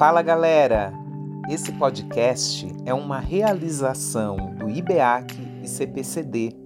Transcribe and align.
Fala 0.00 0.22
galera! 0.22 0.94
Esse 1.50 1.72
podcast 1.72 2.74
é 2.86 2.94
uma 2.94 3.20
realização 3.20 4.54
do 4.54 4.70
IBEAC 4.70 5.36
e 5.62 5.68
CPCD, 5.68 6.56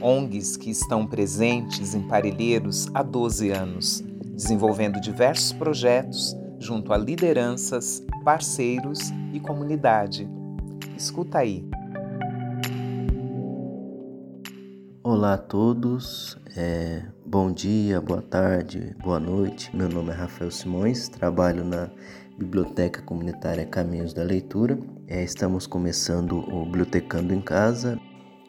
ONGs 0.00 0.56
que 0.56 0.70
estão 0.70 1.06
presentes 1.06 1.94
em 1.94 2.08
Parelheiros 2.08 2.88
há 2.94 3.02
12 3.02 3.50
anos, 3.50 4.02
desenvolvendo 4.32 4.98
diversos 4.98 5.52
projetos 5.52 6.34
junto 6.58 6.94
a 6.94 6.96
lideranças, 6.96 8.02
parceiros 8.24 8.98
e 9.34 9.38
comunidade. 9.40 10.26
Escuta 10.96 11.40
aí. 11.40 11.68
Olá 15.04 15.34
a 15.34 15.38
todos, 15.38 16.38
é, 16.56 17.02
bom 17.30 17.52
dia, 17.52 18.00
boa 18.00 18.20
tarde, 18.20 18.92
boa 19.00 19.20
noite. 19.20 19.70
Meu 19.72 19.88
nome 19.88 20.10
é 20.10 20.14
Rafael 20.14 20.50
Simões, 20.50 21.08
trabalho 21.08 21.64
na 21.64 21.88
Biblioteca 22.36 23.00
Comunitária 23.02 23.64
Caminhos 23.64 24.12
da 24.12 24.24
Leitura. 24.24 24.76
É, 25.06 25.22
estamos 25.22 25.64
começando 25.64 26.38
o 26.52 26.64
Bibliotecando 26.64 27.32
em 27.32 27.40
Casa 27.40 28.00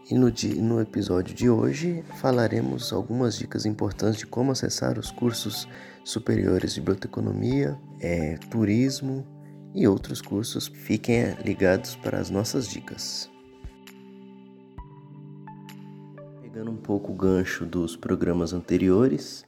e 0.09 0.15
no, 0.15 0.31
dia, 0.31 0.59
no 0.59 0.81
episódio 0.81 1.35
de 1.35 1.47
hoje 1.47 2.03
falaremos 2.15 2.91
algumas 2.91 3.37
dicas 3.37 3.67
importantes 3.67 4.17
de 4.17 4.25
como 4.25 4.51
acessar 4.51 4.97
os 4.97 5.11
cursos 5.11 5.67
superiores 6.03 6.73
de 6.73 6.81
biblioteconomia, 6.81 7.79
é, 7.99 8.35
turismo 8.49 9.23
e 9.75 9.87
outros 9.87 10.23
cursos. 10.23 10.65
Fiquem 10.67 11.35
ligados 11.45 11.95
para 11.97 12.17
as 12.17 12.31
nossas 12.31 12.67
dicas. 12.67 13.30
Pegando 16.51 16.71
um 16.71 16.75
pouco 16.75 17.13
o 17.13 17.15
gancho 17.15 17.65
dos 17.65 17.95
programas 17.95 18.51
anteriores, 18.51 19.45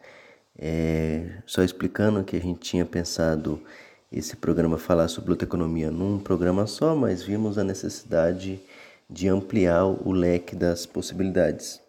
é, 0.57 1.41
só 1.45 1.61
explicando 1.61 2.23
que 2.23 2.37
a 2.37 2.39
gente 2.39 2.61
tinha 2.61 2.85
pensado 2.85 3.59
esse 4.09 4.37
programa 4.37 4.77
falar 4.77 5.09
sobre 5.09 5.23
biblioteconomia 5.23 5.91
num 5.91 6.17
programa 6.17 6.65
só, 6.65 6.95
mas 6.95 7.21
vimos 7.21 7.57
a 7.57 7.63
necessidade 7.63 8.61
de 9.09 9.27
ampliar 9.27 9.83
o 9.85 10.13
leque 10.13 10.55
das 10.55 10.85
possibilidades 10.85 11.81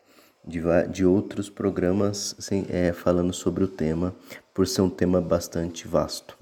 de, 0.44 0.60
de 0.90 1.06
outros 1.06 1.48
programas 1.48 2.34
sem, 2.40 2.66
é, 2.68 2.92
falando 2.92 3.32
sobre 3.32 3.62
o 3.62 3.68
tema, 3.68 4.12
por 4.52 4.66
ser 4.66 4.80
um 4.80 4.90
tema 4.90 5.20
bastante 5.20 5.86
vasto. 5.86 6.36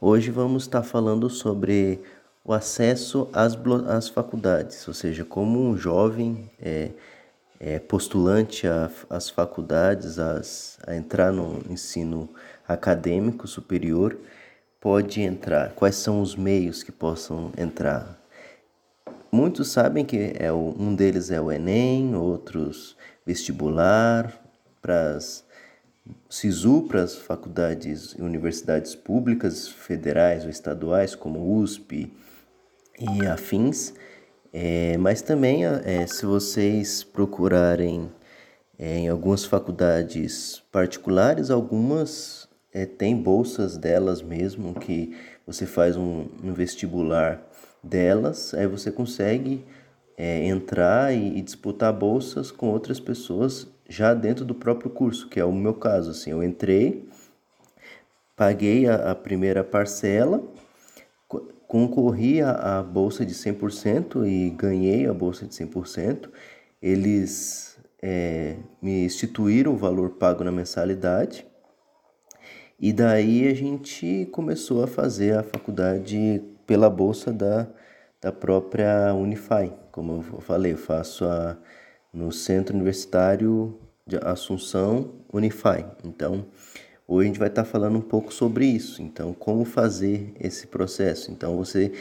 Hoje 0.00 0.30
vamos 0.30 0.62
estar 0.62 0.82
falando 0.82 1.28
sobre 1.28 2.00
o 2.42 2.54
acesso 2.54 3.28
às, 3.30 3.58
às 3.88 4.08
faculdades, 4.08 4.88
ou 4.88 4.94
seja, 4.94 5.22
como 5.22 5.60
um 5.60 5.76
jovem 5.76 6.50
é, 6.58 6.92
é 7.60 7.78
postulante 7.78 8.66
às 9.10 9.28
faculdades, 9.28 10.18
a 10.18 10.94
entrar 10.94 11.32
no 11.32 11.60
ensino 11.68 12.28
acadêmico 12.66 13.48
superior, 13.48 14.16
pode 14.80 15.20
entrar? 15.20 15.72
Quais 15.72 15.96
são 15.96 16.20
os 16.20 16.36
meios 16.36 16.82
que 16.82 16.92
possam 16.92 17.52
entrar? 17.56 18.18
Muitos 19.30 19.68
sabem 19.68 20.04
que 20.04 20.32
é 20.38 20.50
o, 20.52 20.74
um 20.78 20.94
deles 20.94 21.30
é 21.30 21.40
o 21.40 21.50
Enem, 21.50 22.14
outros 22.14 22.96
vestibular, 23.26 24.32
para 24.80 25.16
as 25.16 25.44
SISU, 26.30 26.86
para 26.88 27.02
as 27.02 27.16
faculdades 27.16 28.14
e 28.18 28.22
universidades 28.22 28.94
públicas, 28.94 29.68
federais 29.68 30.44
ou 30.44 30.50
estaduais, 30.50 31.14
como 31.14 31.60
USP 31.60 32.10
e 32.98 33.26
afins. 33.26 33.92
É, 34.60 34.98
mas 34.98 35.22
também, 35.22 35.64
é, 35.64 36.04
se 36.08 36.26
vocês 36.26 37.04
procurarem 37.04 38.10
é, 38.76 38.98
em 38.98 39.08
algumas 39.08 39.44
faculdades 39.44 40.60
particulares, 40.72 41.48
algumas 41.48 42.48
é, 42.74 42.84
tem 42.84 43.16
bolsas 43.16 43.76
delas 43.76 44.20
mesmo, 44.20 44.74
que 44.74 45.16
você 45.46 45.64
faz 45.64 45.96
um, 45.96 46.26
um 46.42 46.52
vestibular 46.52 47.40
delas, 47.84 48.52
aí 48.52 48.66
você 48.66 48.90
consegue 48.90 49.64
é, 50.16 50.44
entrar 50.48 51.14
e, 51.14 51.38
e, 51.38 51.40
disputar 51.40 51.92
bolsas 51.92 52.50
com 52.50 52.68
outras 52.68 52.98
pessoas 52.98 53.68
já 53.88 54.12
dentro 54.12 54.44
do 54.44 54.56
próprio 54.56 54.90
curso, 54.90 55.28
que 55.28 55.38
é 55.38 55.44
o 55.44 55.52
meu 55.52 55.74
caso. 55.74 56.10
Assim, 56.10 56.32
eu 56.32 56.42
entrei, 56.42 57.08
paguei 58.34 58.88
a, 58.88 59.12
a 59.12 59.14
primeira 59.14 59.62
parcela, 59.62 60.42
concorri 61.68 62.40
à, 62.40 62.82
bolsa 62.82 63.24
de 63.24 63.34
100% 63.34 64.26
e 64.26 64.50
ganhei 64.50 65.06
a 65.06 65.12
bolsa 65.12 65.46
de 65.46 65.54
100%. 65.54 66.30
Eles 66.82 67.78
é, 68.02 68.56
me 68.82 69.04
instituíram 69.04 69.74
o 69.74 69.76
valor 69.76 70.10
pago 70.10 70.42
na 70.42 70.50
mensalidade 70.50 71.46
e 72.80 72.92
daí 72.92 73.48
a 73.48 73.54
gente 73.54 74.26
começou 74.32 74.82
a 74.82 74.86
fazer 74.86 75.36
a 75.36 75.42
faculdade 75.42 76.40
pela 76.66 76.88
bolsa 76.88 77.32
da, 77.32 77.66
da 78.20 78.32
própria 78.32 79.12
Unify. 79.14 79.72
Como 79.90 80.24
eu 80.32 80.40
falei, 80.40 80.72
eu 80.72 80.78
faço 80.78 81.24
a, 81.24 81.58
no 82.12 82.30
Centro 82.30 82.74
Universitário 82.74 83.78
de 84.06 84.16
Assunção 84.16 85.12
Unify. 85.32 85.84
Então, 86.04 86.46
hoje 87.08 87.24
a 87.24 87.26
gente 87.28 87.38
vai 87.38 87.48
estar 87.48 87.64
falando 87.64 87.96
um 87.96 88.02
pouco 88.02 88.32
sobre 88.32 88.66
isso. 88.66 89.02
Então, 89.02 89.32
como 89.32 89.64
fazer 89.64 90.32
esse 90.38 90.66
processo. 90.66 91.32
Então, 91.32 91.56
você 91.56 91.92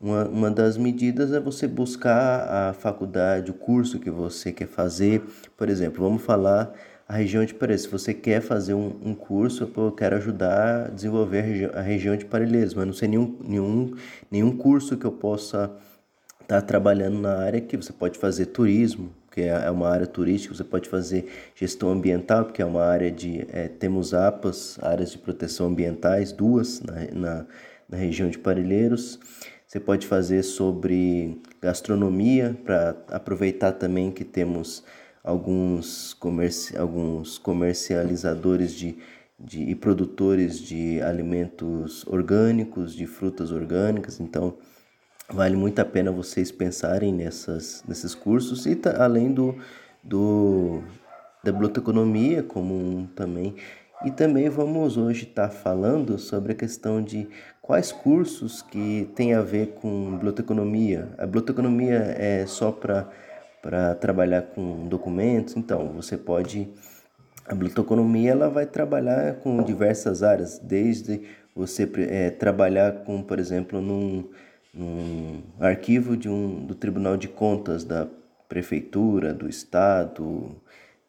uma, 0.00 0.28
uma 0.28 0.50
das 0.50 0.76
medidas 0.76 1.32
é 1.32 1.40
você 1.40 1.66
buscar 1.66 2.68
a 2.68 2.72
faculdade, 2.72 3.50
o 3.50 3.54
curso 3.54 3.98
que 3.98 4.10
você 4.10 4.52
quer 4.52 4.68
fazer. 4.68 5.22
Por 5.56 5.68
exemplo, 5.68 6.04
vamos 6.04 6.22
falar 6.22 6.72
a 7.08 7.14
região 7.14 7.44
de 7.44 7.54
Parelheiros. 7.54 7.82
Se 7.84 7.90
você 7.90 8.14
quer 8.14 8.40
fazer 8.40 8.74
um, 8.74 8.94
um 9.02 9.14
curso, 9.14 9.70
eu 9.76 9.92
quero 9.92 10.14
ajudar 10.16 10.86
a 10.86 10.88
desenvolver 10.88 11.38
a, 11.38 11.42
regi 11.42 11.64
a 11.74 11.80
região 11.80 12.16
de 12.16 12.24
Parelheiros, 12.24 12.74
mas 12.74 12.86
não 12.86 12.92
sei 12.92 13.08
nenhum, 13.08 13.36
nenhum, 13.42 13.94
nenhum 14.30 14.56
curso 14.56 14.96
que 14.96 15.04
eu 15.04 15.12
possa 15.12 15.72
estar 16.42 16.60
tá 16.60 16.62
trabalhando 16.62 17.18
na 17.18 17.36
área 17.38 17.60
que 17.60 17.76
você 17.76 17.92
pode 17.92 18.18
fazer 18.18 18.46
turismo, 18.46 19.10
que 19.38 19.42
é, 19.42 19.66
é 19.66 19.70
uma 19.70 19.88
área 19.88 20.06
turística, 20.06 20.52
você 20.52 20.64
pode 20.64 20.88
fazer 20.88 21.26
gestão 21.54 21.90
ambiental, 21.90 22.44
porque 22.44 22.60
é 22.60 22.64
uma 22.64 22.84
área 22.84 23.08
de. 23.08 23.46
É, 23.52 23.68
temos 23.68 24.12
APAS, 24.12 24.76
áreas 24.82 25.12
de 25.12 25.18
proteção 25.18 25.68
ambientais, 25.68 26.32
duas 26.32 26.80
na, 26.80 26.94
na, 27.12 27.46
na 27.88 27.96
região 27.96 28.28
de 28.28 28.36
Parelheiros. 28.36 29.20
Você 29.64 29.78
pode 29.78 30.08
fazer 30.08 30.42
sobre 30.42 31.40
gastronomia, 31.62 32.58
para 32.64 32.96
aproveitar 33.12 33.72
também 33.72 34.10
que 34.10 34.24
temos 34.24 34.82
alguns, 35.22 36.14
comerci 36.14 36.76
alguns 36.76 37.38
comercializadores 37.38 38.72
de, 38.74 38.96
de, 39.38 39.62
e 39.62 39.74
produtores 39.76 40.58
de 40.58 41.00
alimentos 41.02 42.04
orgânicos, 42.08 42.92
de 42.92 43.06
frutas 43.06 43.52
orgânicas. 43.52 44.18
Então, 44.18 44.56
vale 45.32 45.56
muito 45.56 45.78
a 45.80 45.84
pena 45.84 46.10
vocês 46.10 46.50
pensarem 46.50 47.12
nessas, 47.12 47.84
nesses 47.86 48.14
cursos 48.14 48.66
e 48.66 48.74
tá, 48.74 49.02
além 49.02 49.32
do, 49.32 49.56
do 50.02 50.82
da 51.44 51.52
biblioteconomia 51.52 52.42
como 52.42 53.08
também. 53.14 53.54
E 54.04 54.10
também 54.12 54.48
vamos 54.48 54.96
hoje 54.96 55.24
estar 55.24 55.48
tá 55.48 55.54
falando 55.54 56.18
sobre 56.18 56.52
a 56.52 56.54
questão 56.54 57.02
de 57.02 57.28
quais 57.60 57.90
cursos 57.90 58.62
que 58.62 59.10
tem 59.16 59.34
a 59.34 59.42
ver 59.42 59.74
com 59.80 60.12
biblioteconomia. 60.12 61.08
A 61.18 61.26
biblioteconomia 61.26 62.14
é 62.16 62.46
só 62.46 62.70
para 62.70 63.08
para 63.60 63.94
trabalhar 63.94 64.42
com 64.42 64.86
documentos. 64.88 65.56
Então, 65.56 65.92
você 65.92 66.16
pode 66.16 66.68
a 67.46 67.54
biblioteconomia 67.54 68.32
ela 68.32 68.50
vai 68.50 68.66
trabalhar 68.66 69.36
com 69.36 69.62
diversas 69.62 70.22
áreas, 70.22 70.58
desde 70.58 71.22
você 71.56 71.90
é, 71.96 72.30
trabalhar 72.30 73.04
com, 73.04 73.22
por 73.22 73.38
exemplo, 73.38 73.80
num, 73.80 74.28
num 74.78 75.42
arquivo 75.58 76.16
de 76.16 76.28
um, 76.28 76.64
do 76.64 76.74
Tribunal 76.74 77.16
de 77.16 77.28
Contas 77.28 77.84
da 77.84 78.06
Prefeitura, 78.48 79.34
do 79.34 79.48
Estado, 79.48 80.56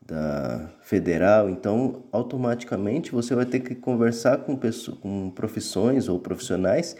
da 0.01 0.69
Federal. 0.81 1.49
Então, 1.49 2.03
automaticamente 2.11 3.11
você 3.11 3.35
vai 3.35 3.45
ter 3.45 3.59
que 3.59 3.75
conversar 3.75 4.39
com, 4.39 4.55
pessoas, 4.55 4.97
com 4.97 5.29
profissões 5.29 6.09
ou 6.09 6.19
profissionais 6.19 6.95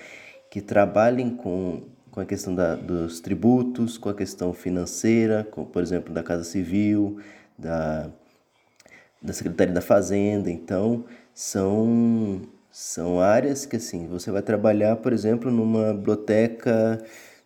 que 0.50 0.62
trabalhem 0.62 1.36
com 1.36 1.84
com 2.12 2.20
a 2.20 2.26
questão 2.26 2.54
da, 2.54 2.76
dos 2.76 3.20
tributos, 3.20 3.98
com 3.98 4.10
a 4.10 4.14
questão 4.14 4.54
financeira, 4.54 5.48
com, 5.50 5.64
por 5.66 5.82
exemplo, 5.82 6.14
da 6.14 6.24
Casa 6.24 6.44
Civil, 6.44 7.20
da, 7.58 8.10
da 9.22 9.34
Secretaria 9.34 9.74
da 9.74 9.82
Fazenda. 9.82 10.50
Então, 10.50 11.06
são, 11.34 12.42
são 12.71 13.19
áreas 13.19 13.66
que 13.66 13.75
assim, 13.77 14.07
você 14.07 14.31
vai 14.31 14.42
trabalhar, 14.42 14.95
por 14.98 15.13
exemplo, 15.13 15.51
numa 15.51 15.94
biblioteca 15.94 17.04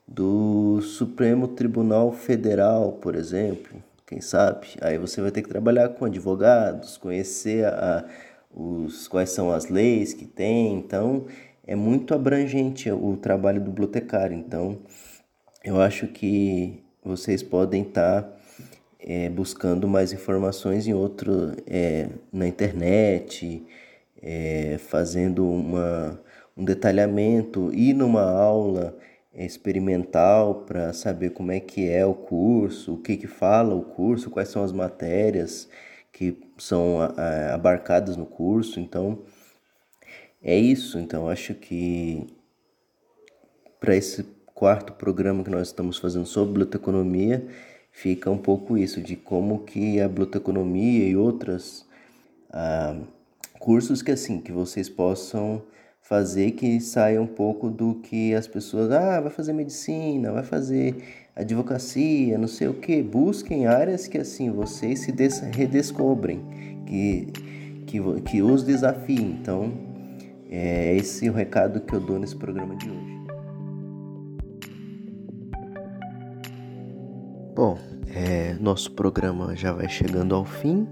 do 0.08 0.82
Supremo 0.82 1.48
Tribunal 1.48 2.12
Federal, 2.12 2.94
por 2.94 3.16
exemplo, 3.16 3.82
quem 4.06 4.22
sabe? 4.22 4.68
Aí 4.82 4.98
você 4.98 5.22
vai 5.22 5.32
ter 5.32 5.42
que 5.42 5.50
trabalhar 5.50 5.90
com 5.90 6.06
advogados, 6.06 6.98
conhecer 6.98 7.66
a, 7.66 8.06
os, 8.54 9.08
quais 9.08 9.32
são 9.32 9.52
as 9.52 9.70
leis 9.70 10.14
que 10.14 10.26
tem. 10.26 10.74
Então, 10.78 11.26
é 11.66 11.76
muito 11.76 12.14
abrangente 12.14 12.92
o 12.92 13.18
trabalho 13.18 13.60
do 13.62 13.72
bibliotecário. 13.72 14.38
Então, 14.38 14.80
eu 15.64 15.82
acho 15.82 16.08
que 16.08 16.84
vocês 17.04 17.42
podem 17.42 17.84
estar 17.84 18.24
tá, 18.24 18.38
é, 19.00 19.30
buscando 19.30 19.88
mais 19.88 20.14
informações 20.14 20.88
em 20.88 20.94
outro, 20.94 21.54
é, 21.66 22.10
na 22.32 22.48
internet, 22.48 23.66
é, 24.24 24.78
fazendo 24.80 25.46
uma, 25.46 26.20
um 26.56 26.64
detalhamento, 26.64 27.74
ir 27.74 27.94
numa 27.94 28.24
aula 28.24 28.98
experimental 29.36 30.64
para 30.66 30.94
saber 30.94 31.32
como 31.32 31.52
é 31.52 31.60
que 31.60 31.90
é 31.90 32.06
o 32.06 32.14
curso, 32.14 32.94
o 32.94 32.98
que 32.98 33.18
que 33.18 33.28
fala 33.28 33.76
o 33.76 33.84
curso, 33.84 34.30
quais 34.30 34.50
são 34.50 34.64
as 34.64 34.72
matérias 34.72 35.68
que 36.12 36.40
são 36.58 37.00
abarcadas 37.54 38.16
no 38.16 38.26
curso. 38.26 38.80
Então, 38.80 39.20
é 40.42 40.56
isso. 40.56 41.00
Então, 41.00 41.28
acho 41.28 41.56
que 41.56 42.28
para 43.80 43.96
esse 43.96 44.24
quarto 44.54 44.94
programa 44.94 45.44
que 45.44 45.50
nós 45.50 45.68
estamos 45.68 45.98
fazendo 45.98 46.26
sobre 46.26 46.52
biblioteconomia, 46.54 47.46
fica 47.92 48.30
um 48.30 48.38
pouco 48.38 48.78
isso, 48.78 49.02
de 49.02 49.16
como 49.16 49.64
que 49.66 50.00
a 50.00 50.08
biblioteconomia 50.08 51.08
e 51.08 51.18
outros 51.18 51.86
ah, 52.52 52.96
cursos 53.64 54.02
que 54.02 54.12
assim, 54.12 54.42
que 54.42 54.52
vocês 54.52 54.90
possam 54.90 55.62
fazer 56.02 56.52
que 56.52 56.82
saia 56.82 57.22
um 57.22 57.26
pouco 57.26 57.70
do 57.70 57.96
que 57.96 58.36
as 58.36 58.46
pessoas, 58.46 58.92
ah, 58.92 59.22
vai 59.22 59.32
fazer 59.32 59.54
medicina, 59.54 60.34
vai 60.34 60.44
fazer 60.44 60.98
advocacia, 61.34 62.38
não 62.38 62.50
sei 62.50 62.68
o 62.68 62.74
que, 62.74 63.02
busquem 63.02 63.66
áreas 63.66 64.06
que 64.06 64.18
assim 64.18 64.52
vocês 64.52 65.00
se 65.00 65.14
redescobrem, 65.54 66.44
que, 66.86 67.28
que, 67.88 68.22
que 68.24 68.42
os 68.42 68.64
desafiem. 68.64 69.38
Então, 69.42 69.72
é 70.52 70.98
esse 70.98 71.30
o 71.30 71.34
recado 71.34 71.80
que 71.80 71.94
eu 71.94 72.02
dou 72.02 72.20
nesse 72.20 72.36
programa 72.36 72.76
de 72.76 72.90
hoje. 72.90 73.24
Bom, 77.56 77.80
é, 78.14 78.56
nosso 78.56 78.92
programa 78.92 79.56
já 79.56 79.72
vai 79.72 79.88
chegando 79.88 80.36
ao 80.36 80.44
fim. 80.44 80.86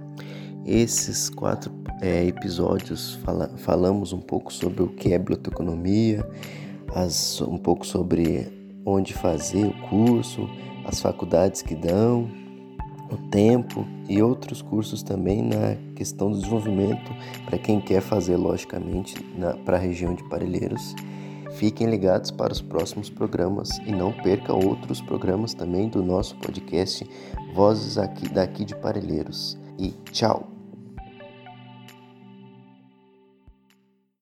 Esses 0.66 1.30
quatro 1.30 1.72
é, 2.02 2.26
episódios 2.26 3.16
fala, 3.24 3.50
falamos 3.58 4.14
um 4.14 4.20
pouco 4.20 4.54
sobre 4.54 4.84
o 4.84 4.88
que 4.88 5.14
é 5.14 5.18
biblioteconomia, 5.18 6.28
as, 6.94 7.42
um 7.42 7.58
pouco 7.58 7.86
sobre 7.86 8.48
onde 8.86 9.14
fazer 9.14 9.66
o 9.66 9.74
curso, 9.90 10.48
as 10.86 11.00
faculdades 11.00 11.62
que 11.62 11.76
dão, 11.76 12.30
o 13.12 13.18
tempo 13.30 13.86
e 14.08 14.22
outros 14.22 14.62
cursos 14.62 15.04
também 15.04 15.42
na 15.42 15.76
questão 15.96 16.32
do 16.32 16.38
desenvolvimento 16.38 17.12
para 17.46 17.58
quem 17.58 17.82
quer 17.82 18.02
fazer, 18.02 18.38
logicamente, 18.38 19.22
para 19.66 19.78
a 19.78 19.80
região 19.80 20.14
de 20.14 20.24
Parelheiros. 20.30 20.96
Fiquem 21.52 21.88
ligados 21.88 22.32
para 22.32 22.54
os 22.54 22.62
próximos 22.62 23.10
programas 23.10 23.78
e 23.86 23.92
não 23.92 24.14
perca 24.14 24.54
outros 24.54 25.02
programas 25.02 25.54
também 25.54 25.90
do 25.90 26.02
nosso 26.02 26.36
podcast 26.38 27.06
Vozes 27.54 27.98
aqui 27.98 28.30
daqui 28.30 28.64
de 28.64 28.76
Parelheiros. 28.76 29.61
E 29.82 29.92
tchau! 30.12 30.61